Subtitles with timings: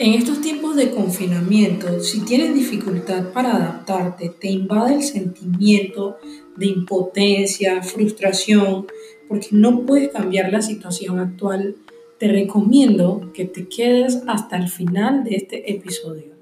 [0.00, 6.18] En estos tiempos de confinamiento, si tienes dificultad para adaptarte, te invade el sentimiento
[6.56, 8.86] de impotencia, frustración,
[9.26, 11.74] porque no puedes cambiar la situación actual,
[12.20, 16.38] te recomiendo que te quedes hasta el final de este episodio.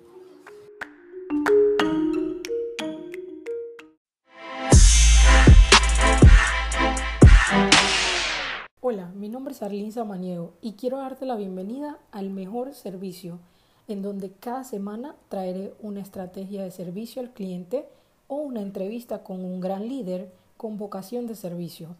[8.88, 13.40] Hola, mi nombre es Arlene Samaniego y quiero darte la bienvenida al mejor servicio,
[13.88, 17.84] en donde cada semana traeré una estrategia de servicio al cliente
[18.28, 21.96] o una entrevista con un gran líder con vocación de servicio.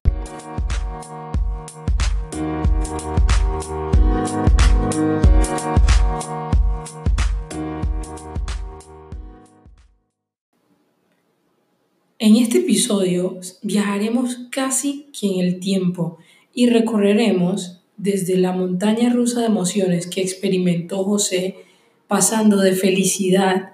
[12.19, 16.19] En este episodio viajaremos casi que en el tiempo
[16.55, 21.66] y recorreremos desde la montaña rusa de emociones que experimentó José,
[22.09, 23.73] pasando de felicidad,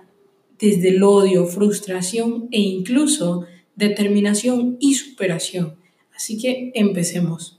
[0.59, 5.77] desde el odio, frustración e incluso determinación y superación.
[6.15, 7.59] Así que empecemos.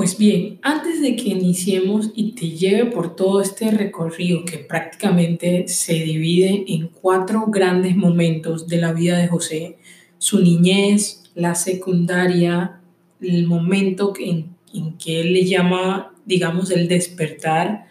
[0.00, 5.68] Pues bien, antes de que iniciemos y te lleve por todo este recorrido que prácticamente
[5.68, 9.76] se divide en cuatro grandes momentos de la vida de José,
[10.16, 12.80] su niñez, la secundaria,
[13.20, 14.56] el momento en,
[14.98, 17.89] que él le llama, digamos, el despertar,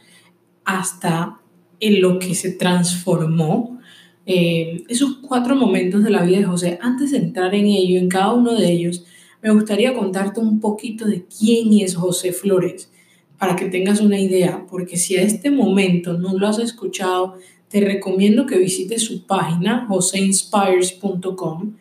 [0.69, 1.39] hasta
[1.79, 3.79] en lo que se transformó.
[4.27, 8.07] Eh, esos cuatro momentos de la vida de José, antes de entrar en ello, en
[8.07, 9.03] cada uno de ellos,
[9.41, 12.91] me gustaría contarte un poquito de quién es José Flores,
[13.39, 17.35] para que tengas una idea, porque si a este momento no lo has escuchado,
[17.69, 21.77] te recomiendo que visites su página, joseinspires.com,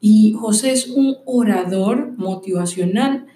[0.00, 3.26] y José es un orador motivacional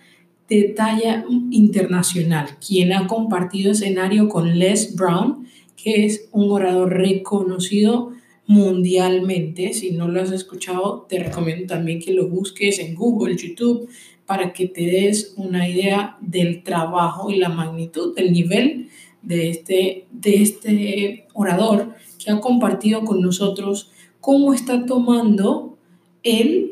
[0.48, 8.12] de talla internacional, quien ha compartido escenario con Les Brown, que es un orador reconocido
[8.46, 9.72] mundialmente.
[9.72, 13.88] Si no lo has escuchado, te recomiendo también que lo busques en Google, YouTube,
[14.24, 18.88] para que te des una idea del trabajo y la magnitud, del nivel
[19.22, 23.90] de este, de este orador que ha compartido con nosotros
[24.20, 25.76] cómo está tomando
[26.22, 26.65] él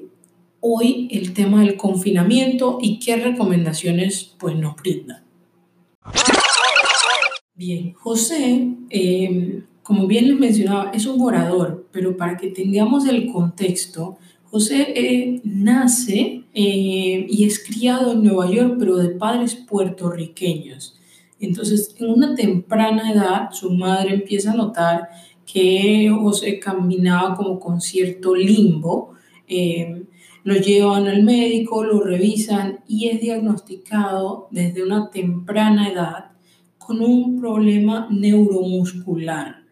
[0.67, 5.23] hoy el tema del confinamiento y qué recomendaciones pues nos brinda.
[7.55, 13.31] Bien, José, em, como bien les mencionaba, es un orador, pero para que tengamos el
[13.31, 20.99] contexto, José eh, nace eh, y es criado en Nueva York, pero de padres puertorriqueños.
[21.41, 25.11] Entonces, en una temprana edad, su madre empieza a notar
[25.45, 29.13] que José caminaba como con cierto limbo,
[29.47, 30.05] eh,
[30.45, 36.33] lo llevan al médico, lo revisan y es diagnosticado desde una temprana edad
[36.79, 39.65] con un problema neuromuscular.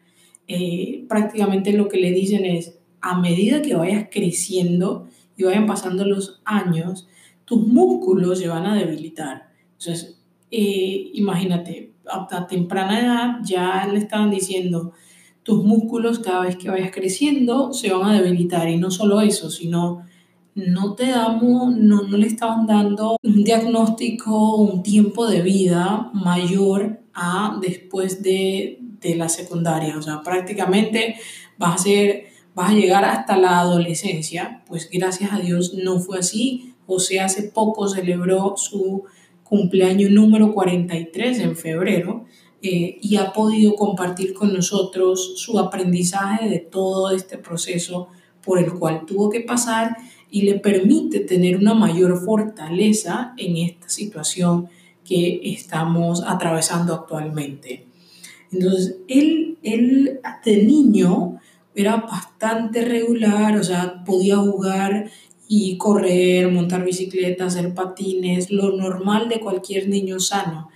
[0.49, 5.07] Eh, prácticamente lo que le dicen es, a medida que vayas creciendo
[5.37, 7.07] y vayan pasando los años,
[7.45, 9.51] tus músculos se van a debilitar.
[9.79, 14.93] Entonces, eh, imagínate, a temprana edad ya le estaban diciendo,
[15.43, 18.69] tus músculos cada vez que vayas creciendo se van a debilitar.
[18.69, 20.05] Y no solo eso, sino
[20.55, 27.01] no te damos, no, no le estaban dando un diagnóstico, un tiempo de vida mayor
[27.15, 29.97] a después de, de la secundaria.
[29.97, 31.17] O sea, prácticamente
[31.59, 34.63] vas a ser, vas a llegar hasta la adolescencia.
[34.67, 36.75] Pues gracias a Dios no fue así.
[36.87, 39.05] José hace poco celebró su
[39.43, 42.25] cumpleaños número 43 en febrero
[42.63, 48.09] eh, y ha podido compartir con nosotros su aprendizaje de todo este proceso
[48.43, 49.97] por el cual tuvo que pasar
[50.33, 54.69] y le permite tener una mayor fortaleza en esta situación
[55.05, 57.87] que estamos atravesando actualmente.
[58.51, 61.39] Entonces, él, él de niño
[61.77, 65.09] era bastante regular, o sea, podía jugar
[65.47, 70.73] y correr, montar bicicleta, hacer patines, lo normal de cualquier niño sano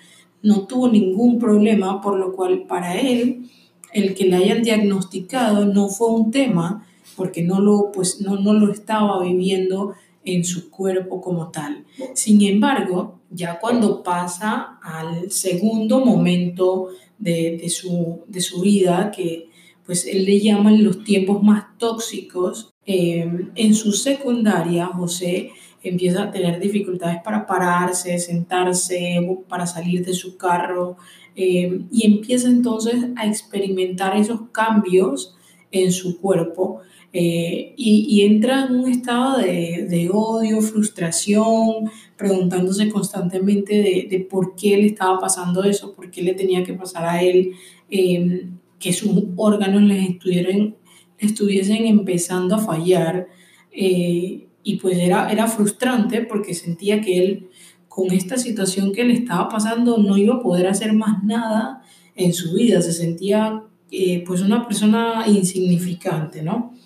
[0.46, 3.50] no tuvo ningún problema, por lo cual para él
[3.92, 6.86] el que le hayan diagnosticado no fue un tema
[7.16, 11.84] porque no lo, pues, no, no lo estaba viviendo en su cuerpo como tal.
[12.14, 19.48] Sin embargo, ya cuando pasa al segundo momento de, su, de su vida, que
[19.84, 25.50] pues él le llaman los tiempos más tóxicos, eh, en su secundaria, José
[25.82, 30.96] empieza a tener dificultades para pararse, sentarse, para salir de su carro
[31.36, 35.36] eh, y empieza entonces a experimentar esos cambios
[35.70, 36.80] en su cuerpo.
[37.18, 44.88] Eh, y, entra en un estado de, odio, frustración, preguntándose constantemente de, por qué le
[44.88, 47.52] estaba pasando eso, por qué le tenía que pasar a él,
[47.88, 50.76] em, que sus órganos les estuvieran,
[51.18, 53.28] estuviesen empezando a fallar.
[53.72, 57.48] Eh, y pues era, era frustrante porque sentía que él,
[57.88, 61.82] con esta situación que le estaba pasando, no iba a poder hacer más nada
[62.14, 62.82] en su vida.
[62.82, 66.76] Se sentía eh, pues una persona insignificante, ¿no?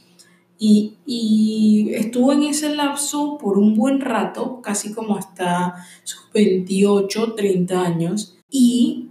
[0.62, 5.75] Y, estuvo en ese lapso por un buen rato, casi como hasta
[6.05, 8.37] sus 28, 30 años.
[8.51, 9.07] Y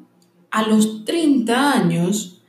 [0.51, 2.44] a los 30 años,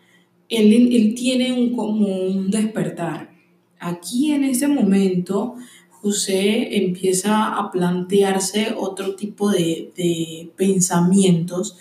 [0.50, 3.31] él, él tiene un, como un despertar.
[3.79, 5.55] Aquí en ese momento,
[5.88, 11.79] José empieza a plantearse otro tipo de, de pensamientos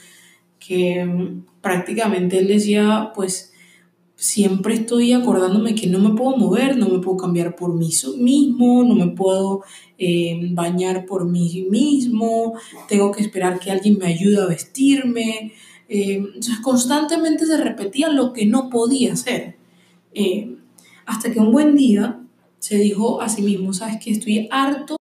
[0.57, 3.49] que mm, prácticamente él decía, pues
[4.19, 8.83] siempre estoy acordándome que no me puedo mover, no me puedo cambiar por mí mismo,
[8.83, 9.63] no me puedo
[9.98, 12.54] eh, bañar por mí mismo,
[12.89, 15.54] tengo que esperar que alguien me ayude a vestirme.
[15.88, 19.56] Eh, entonces constantemente se repetía lo que no podía hacer.
[20.13, 20.54] Eh,
[21.06, 22.22] hasta que un buen día
[22.60, 24.98] se dijo a sí mismo, sabes que estoy harto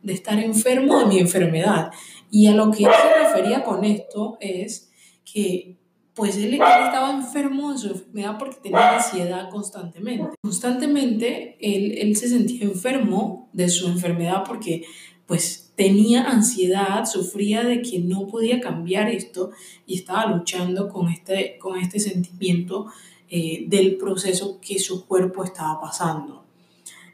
[0.00, 1.90] de estar enfermo de mi enfermedad.
[2.30, 4.90] Y a lo que se refería con esto es
[5.24, 5.76] que
[6.14, 10.36] pues él, estaba enfermo de su enfermedad porque tenía ansiedad constantemente.
[10.42, 14.84] Constantemente él, él se sentía enfermo de su enfermedad porque
[15.26, 19.50] pues tenía ansiedad, sufría de que no podía cambiar esto
[19.86, 22.86] y estaba luchando con este, con este sentimiento
[23.30, 26.44] eh, del proceso que su cuerpo estaba pasando.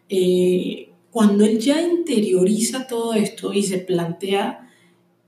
[0.09, 4.66] Eh, cuando él ya interioriza todo esto y se plantea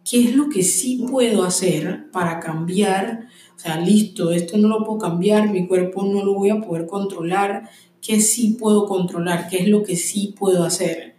[0.09, 3.29] qué es lo que sí puedo hacer para cambiar
[3.59, 6.87] o sea, listo, esto no lo puedo cambiar, mi cuerpo no lo voy a poder
[6.87, 7.69] controlar.
[8.01, 9.49] ¿Qué sí puedo controlar?
[9.49, 11.17] ¿Qué es lo que sí puedo hacer?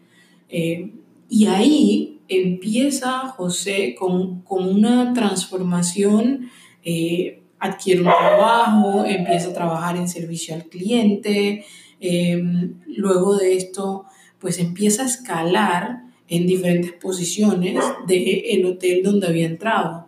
[0.48, 0.94] Eh,
[1.28, 6.50] y ahí empieza José con, con una transformación,
[6.82, 11.66] eh, adquiere un trabajo, empieza a trabajar en servicio al cliente,
[12.00, 12.42] eh,
[12.88, 14.06] luego de esto,
[14.40, 20.08] pues empieza a escalar en diferentes posiciones del hotel donde había entrado.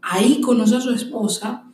[0.00, 1.64] Ahí conoce a su esposa,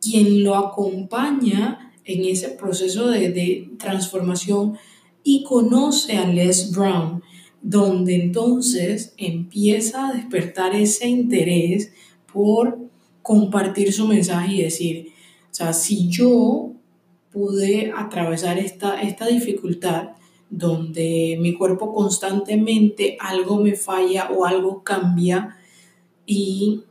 [0.00, 4.76] quien lo acompaña en ese proceso de, transformación
[5.22, 7.22] y conoce a Les Brown,
[7.62, 11.92] donde entonces empieza a despertar ese interés
[12.30, 12.78] por
[13.22, 15.08] compartir su mensaje y decir,
[15.50, 16.72] o sea, si yo
[17.32, 20.10] pude atravesar esta, esta dificultad
[20.56, 25.56] donde mi cuerpo constantemente algo me falla o algo cambia
[26.26, 26.84] y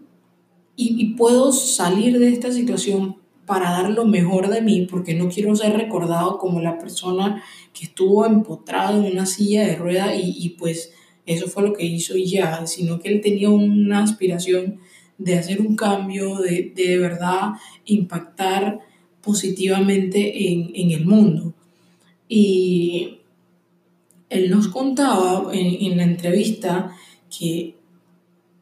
[0.76, 5.56] y, puedo salir de esta situación para dar lo mejor de mí, porque no quiero
[5.56, 7.44] ser recordado como la persona
[7.74, 10.94] que estuvo empotrado en una silla de rueda y, y, pues
[11.26, 14.80] eso fue lo que hizo y ya, sino que él tenía una aspiración
[15.18, 17.54] de hacer un cambio, de de, verdad
[17.86, 18.80] impactar
[19.22, 21.54] positivamente en, en, el mundo.
[22.28, 23.20] Y
[24.34, 26.92] él nos contaba en, en la entrevista
[27.36, 27.76] que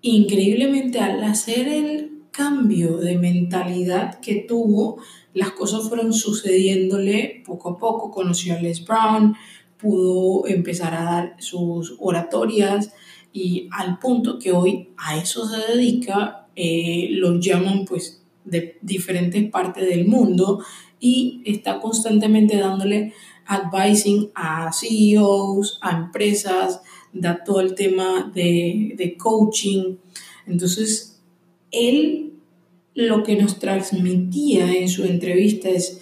[0.01, 4.97] increíblemente al hacer el cambio de mentalidad que tuvo,
[5.33, 8.11] las cosas fueron sucediéndole poco a poco.
[8.11, 9.35] Conoció a Les Brown,
[9.77, 12.93] pudo empezar a dar sus oratorias
[13.33, 19.49] y al punto que hoy a eso se dedica, eh, lo llaman pues de diferentes
[19.49, 20.63] partes del mundo
[20.99, 23.13] y está constantemente dándole
[23.51, 26.81] advising a CEOs, a empresas,
[27.13, 29.97] da todo el tema de, de coaching.
[30.47, 31.21] Entonces,
[31.71, 32.33] él
[32.93, 36.01] lo que nos transmitía en su entrevista es,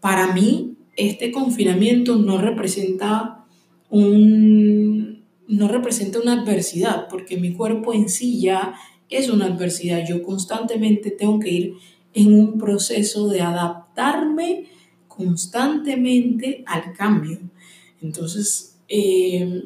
[0.00, 3.44] para mí, este confinamiento no representa
[3.88, 8.74] un, no representa una adversidad, porque mi cuerpo en sí ya
[9.08, 10.06] es una adversidad.
[10.08, 11.74] Yo constantemente tengo que ir
[12.14, 14.66] en un proceso de adaptarme
[15.20, 17.38] constantemente al cambio.
[18.00, 19.62] Entonces, eh,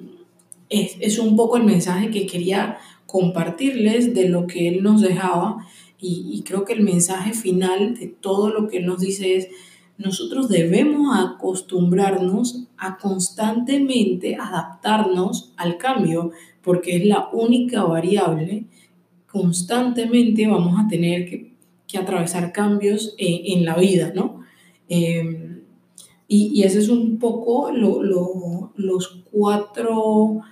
[0.68, 5.64] es, un poco el mensaje que quería compartirles de lo que él nos dejaba
[6.00, 9.48] y, creo que el mensaje final de todo lo que él nos dice es,
[9.96, 16.32] nosotros debemos acostumbrarnos a constantemente adaptarnos al cambio,
[16.62, 18.64] porque es la única variable.
[19.30, 21.54] Constantemente vamos a tener que,
[21.96, 24.33] atravesar cambios en, la vida, ¿no?
[24.88, 25.62] Em,
[26.28, 30.42] y, ese es un poco los cuatro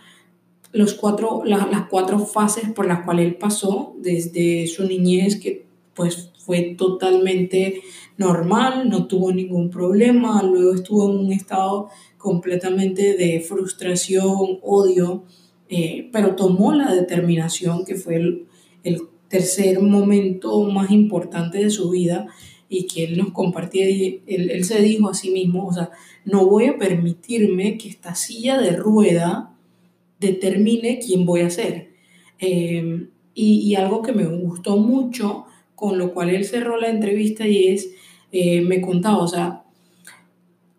[0.72, 6.32] los cuatro, las cuatro fases por las cuales él pasó desde su niñez, que pues
[6.38, 7.82] fue totalmente
[8.16, 15.24] normal, no tuvo ningún problema, luego estuvo en un estado completamente de frustración, odio,
[15.68, 18.46] eh, pero tomó la determinación que fue el,
[19.28, 22.26] tercer momento más importante de su vida
[22.74, 25.90] y que él nos compartía, él, se dijo a sí mismo, o sea,
[26.24, 29.54] no voy a permitirme que esta silla de rueda
[30.18, 31.90] determine quién voy a ser.
[32.38, 37.68] Eh, y, algo que me gustó mucho, con lo cual él cerró la entrevista y
[37.68, 37.90] es,
[38.32, 39.64] eh, me contaba, o sea,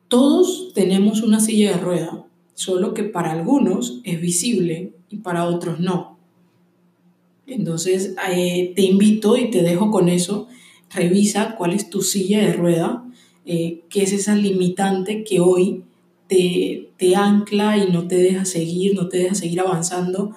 [0.07, 5.79] todos tenemos una silla de rueda, solo que para algunos es visible y para otros
[5.79, 6.17] no.
[7.45, 10.47] Entonces, eh, te invito y te dejo con eso.
[10.93, 13.03] Revisa cuál es tu silla de rueda,
[13.45, 15.83] eh, qué es esa limitante que hoy
[16.27, 20.35] te, te, ancla y no te deja seguir, no te deja seguir avanzando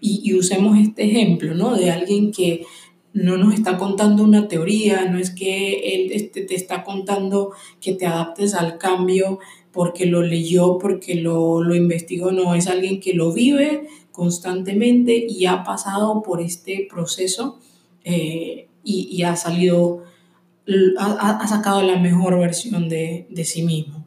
[0.00, 1.76] y, usemos este ejemplo, ¿no?
[1.76, 2.64] De alguien que
[3.12, 7.94] no nos está contando una teoría, no es que él este, te está contando que
[7.94, 9.40] te adaptes al cambio
[9.72, 15.46] porque lo leyó, porque lo, lo investigó, no, es alguien que lo vive constantemente y
[15.46, 17.58] ha pasado por este proceso
[18.04, 20.04] eh, y, ha salido,
[20.98, 24.06] ha, ha, sacado la mejor versión de, de sí mismo.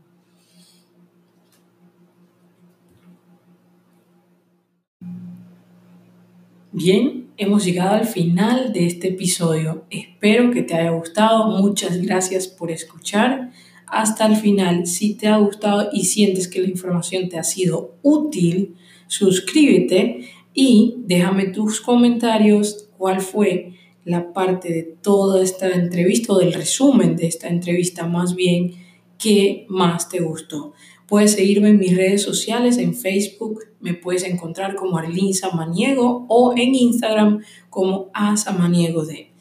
[6.71, 9.85] Bien, hemos llegado al final de este episodio.
[9.91, 11.61] Espero que te haya gustado.
[11.61, 13.51] Muchas gracias por escuchar
[13.85, 14.87] hasta el final.
[14.87, 18.75] Si te ha gustado y sientes que la información te ha sido útil,
[19.07, 23.73] suscríbete y déjame tus comentarios cuál fue
[24.05, 28.75] la parte de toda esta entrevista o del resumen de esta entrevista más bien
[29.17, 30.74] que más te gustó.
[31.07, 36.53] Puedes seguirme en mis redes sociales, en Facebook me puedes encontrar como Arlene Samaniego o
[36.55, 39.32] en Instagram como A Samaniego D.